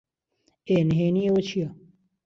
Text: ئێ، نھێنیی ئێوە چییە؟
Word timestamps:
ئێ، 0.69 0.77
نھێنیی 0.89 1.25
ئێوە 1.33 1.41
چییە؟ 1.47 1.69